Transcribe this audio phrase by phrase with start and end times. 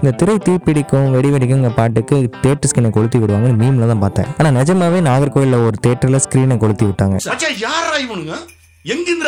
[0.00, 4.28] இந்த திரை தீப்பிடிக்கும் வெடி வெடிக்குங்க பாட்டுக்கு தேட்டர் ஸ்கிரீனை கொளுத்தி விடுவாங்கன்னு மீம்ல தான் பார்த்தேன்.
[4.40, 7.16] ஆனா நிஜமாவே நாகர்கோவில்ல ஒரு தேட்டர்ல ஸ்கிரீனை கொளுத்தி விட்டாங்க.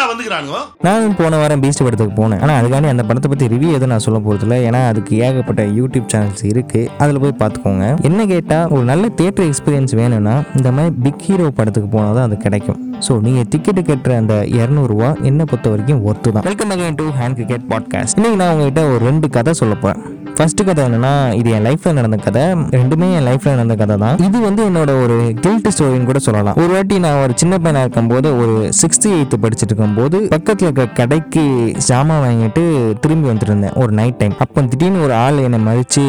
[0.08, 0.58] வந்துக்கிறானுங்க?
[0.86, 2.40] நானும் போன வாரம் பீஸ்ட் படத்துக்கு போனேன்.
[2.44, 6.44] ஆனால் அதுக்காண்டி அந்த படத்தை பற்றி ரிவ்யூ எதுவும் நான் சொல்ல போகிறதில்ல ஏன்னா அதுக்கு ஏகப்பட்ட யூடியூப் சேனல்ஸ்
[6.50, 7.86] இருக்குது அதில் போய் பார்த்துக்கோங்க.
[8.08, 12.38] என்ன கேட்டால் ஒரு நல்ல தியேட்டர் எக்ஸ்பீரியன்ஸ் வேணும்னா இந்த மாதிரி பிக் ஹீரோ படத்துக்கு போனால் தான் அது
[12.46, 12.78] கிடைக்கும்.
[13.06, 16.46] ஸோ நீங்கள் டிக்கெட்டு கட்டுற அந்த இரநூறுவா என்னை பொறுத்த வரைக்கும் ஒர்த்து தான்.
[16.50, 20.04] Welcome again to hand cricket podcast இன்னைக்கு நான் உங்ககிட்ட ஒரு ரெண்டு கதை சொல்ல போகிறேன்
[20.38, 22.42] ஃபர்ஸ்ட் கதை என்னன்னா இது என் லைஃப்ல நடந்த கதை.
[22.78, 24.18] ரெண்டுமே என் லைஃப்ல நடந்த கதை தான்.
[24.26, 26.56] இது வந்து என்னோட ஒரு கில்ட் ஸ்டோரின்னு கூட சொல்லலாம்.
[26.62, 31.44] ஒரு வாட்டி நான் ஒரு சின்ன பையனா இருக்கும்போது ஒரு சிக்ஸ்த் எயித்து படிச்சுட்டு இருக்கும்போது பக்கத்துல இருக்க கடைக்கு
[31.88, 32.62] ஜாமான் வாங்கிட்டு
[33.04, 36.04] திரும்பி வந்துட்டு இருந்தேன் ஒரு நைட் டைம் அப்போ திடீர்னு ஒரு ஆள் என்னை மதிச்சு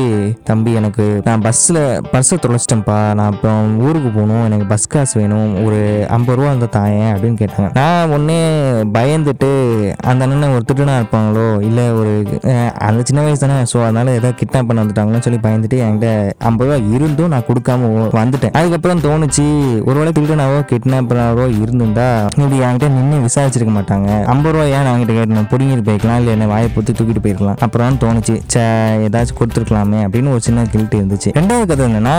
[0.50, 3.00] தம்பி எனக்கு நான் பஸ்ஸில் பர்ஸை தொலைச்சிட்டேன்ப்பா.
[3.20, 3.52] நான் இப்போ
[3.88, 4.44] ஊருக்கு போகணும்.
[4.50, 5.50] எனக்கு பஸ் காசு வேணும்.
[5.66, 5.80] ஒரு
[6.18, 7.72] ஐம்பது ரூபா அந்த தாயேன் அப்படின்னு கேட்டாங்க.
[7.80, 8.40] நான் ஒன்னே
[8.98, 9.52] பயந்துட்டு
[10.12, 11.48] அந்த அண்ணன் ஒரு திருடனா இருப்பாங்களோ?
[11.70, 12.14] இல்லை ஒரு
[12.90, 13.60] அந்த சின்ன வயசு தானே?
[13.74, 16.10] ஸோ அதனால ஏதோ கிட்னாப் பண்ண வந்துட்டாங்களோன்னு சொல்லி பயந்துட்டு என்கிட்ட
[16.50, 17.90] ஐம்பது ரூபா இருந்தும் நான் கொடுக்காம
[18.20, 18.54] வந்துட்டேன்.
[18.60, 19.46] அதுக்கப்புறம் தோணுச்சு
[19.90, 24.10] ஒருவேளை திருடனாவோ கிட்னாப்பராவோ இருந்திருந்தா இப்படி என்கிட்ட நின்று விசாரிச்சிருக்க மாட்டாங்க.
[24.34, 25.50] ஐம்பது ரூபா ஏன் என்கிட்ட கேட்டேன்?
[25.52, 28.64] பிடிங்கிட்டு போயிருக்கலாம் இல்லை என்ன வாயை பொத்தி தூக்கிட்டு போயிருக்கலாம் அப்புறம் தோணுச்சு சே
[29.08, 31.30] ஏதாச்சும் கொடுத்துருக்கலாமே அப்படின்னு ஒரு சின்ன கில்ட்டு இருந்துச்சு.
[31.40, 32.16] ரெண்டாவது கதை என்னன்னா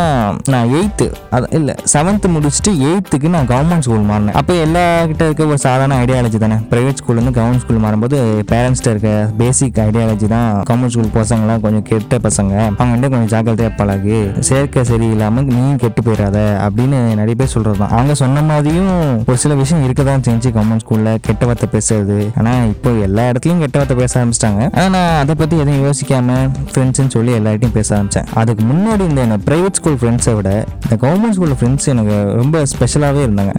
[0.54, 4.36] நான் எயித்து அது இல்லை செவன்த்து முடிச்சுட்டு எயித்துக்கு நான் கவர்மெண்ட் ஸ்கூல் மாறினேன்.
[4.40, 6.58] அப்போ எல்லா கிட்ட இருக்க ஒரு சாதாரண ஐடியாலஜி தானே.
[6.72, 8.18] ப்ரைவேட் ஸ்கூல்லேருந்து கவர்மெண்ட் ஸ்கூல் மாறும்போது
[8.52, 12.54] பேரண்ட்ஸ்கிட்ட இருக்க பேசிக் ஐடியாலஜி தான் கவர்மெண்ட் ஸ்கூல் பசங்களாம் கொஞ்சம் கெட்ட பசங்க.
[12.82, 18.14] அவங்க கொஞ்சம் ஜாக்கிரதையாக பழகு சேர்க்கை சரியில்லாமல் நீயும் கெட்டு போயிடாத அப்படின்னு நிறைய பேர் சொல்கிறது தான் அவங்க
[18.22, 18.92] சொன்ன மாதிரியும்
[19.28, 22.18] ஒரு சில விஷயம் இருக்க தான் செஞ்சு கவர்மெண்ட் ஸ்கூலில் கெட்ட வார்த்தை பேசுறது.
[22.40, 24.62] ஆனால் இப்போ எல்லா இடத்துலையும் கெட்ட வார்த்தை பேச ஆரம்பிச்சிட்டாங்க.
[24.76, 26.38] ஆனால் நான் அதை பற்றி எதுவும் யோசிக்காம
[26.72, 30.50] ஃப்ரெண்ட்ஸ்னு சொல்லி எல்லார்ட்டையும் பேச ஆரம்பித்தேன் அதுக்கு முன்னாடி இந்த என்ன ப்ரைவேட் ஸ்கூல் ஃப்ரெண்ட்ஸை விட
[30.84, 33.52] இந்த கவர்மெண்ட் ஸ்கூலில் ஃப்ரெண்ட்ஸ் எனக்கு ரொம்ப ஸ்பெஷலாகவே இருந்தாங்க.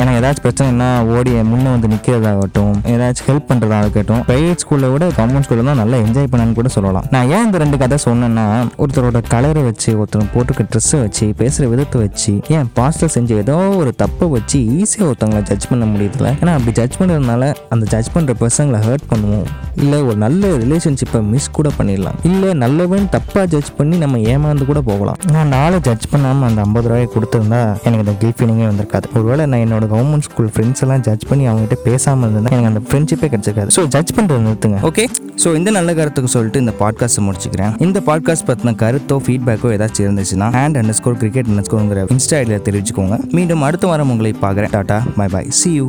[0.00, 5.70] எனக்கு ஏதாச்சும் பிரச்சனைனா ஓடி முன்னே வந்து நிற்கிறதாகட்டும் ஏதாச்சும் ஹெல்ப் பண்ணுறதாகட்டும் ப்ரைவேட் ஸ்கூலில் விட கவர்மெண்ட் ஸ்கூலில்
[5.70, 7.06] தான் நல்லா என்ஜாய் பண்ணனு கூட சொல்லலாம்.
[7.14, 8.44] நான் ஏன் இந்த ரெண்டு கதை சொன்னேன்னா
[8.76, 13.92] ஒருத்தரோட கலரை வச்சு ஒருத்தர் போட்டுக்க ட்ரெஸ்ஸை வச்சு பேசுகிற விதத்தை வச்சு ஏன் பாஸ்டர் செஞ்ச ஏதோ ஒரு
[14.02, 18.80] தப்பை வச்சு ஈஸியாக ஒருத்தவங்களை ஜட்ஜ் பண்ண முடியுதுல ஏன்னா அப்படி ஜட்ஜ் பண்ணுறதுனால அந்த ஜட்ஜ் பண்ணுற பர்சங்களை
[18.86, 19.48] ஹர்ட் பண்ணுவோம்.
[19.82, 22.16] இல்லை ஒரு நல்ல ரிலேஷன்ஷிப்பை மிஸ் கூட பண்ணிடலாம்.
[22.28, 25.18] இல்லை நல்லவன் தப்பாக ஜட்ஜ் பண்ணி நம்ம ஏமாந்து கூட போகலாம்.
[25.34, 29.06] நான் நாளை ஜட்ஜ் பண்ணாமல் அந்த ஐம்பது ரூபாயை கொடுத்துருந்தா எனக்கு அந்த கில் ஃபீலிங்கே வந்திருக்காது.
[29.16, 33.30] ஒருவேளை நான் என்னோட கவர்மெண்ட் ஸ்கூல் ஃப்ரெண்ட்ஸ் எல்லாம் ஜட்ஜ் பண்ணி அவங்ககிட்ட பேசாமல் இருந்தேன்னா எனக்கு அந்த ஃப்ரெண்ட்ஷிப்பே
[33.34, 33.72] கிடைச்சிருக்காது.
[33.78, 34.80] ஸோ ஜட்ஜ் பண்ணுறது நிறுத்துங்க.
[34.90, 35.06] ஓகே
[35.44, 37.74] ஸோ இந்த நல்ல கருத்துக்கு சொல்லிட்டு இந்த பாட்காஸ்ட் முடிச்சுக்கிறேன்.
[37.86, 42.66] இந்த பாட்காஸ்ட் பற்றின கருத்தோ ஃபீட்பேக்கோ ஏதாச்சும் இருந்துச்சுன்னா hand under score cricket under ஸ்கோருங்கிற insta ஐடியில்
[42.68, 43.18] தெரிவிச்சுக்கோங்க.
[43.38, 44.74] மீண்டும் அடுத்த வாரம் உங்களை பார்க்குறேன்.
[44.76, 45.88] Tata bye bye see you